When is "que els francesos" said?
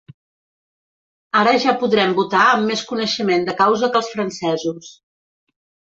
3.95-4.93